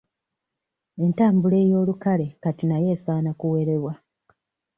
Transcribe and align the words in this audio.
Entambula 1.03 1.57
ey'olukale 1.63 2.27
kati 2.43 2.63
nayo 2.67 2.87
esaana 2.95 3.31
kuwerebwa. 3.39 3.93